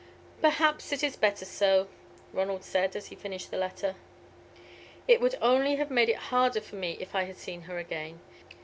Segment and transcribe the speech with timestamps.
[0.41, 1.87] "Perhaps it is better so,"
[2.33, 3.93] Ronald said, as he finished the letter.
[5.07, 8.19] "It would only have made it harder for me if I had seen her again.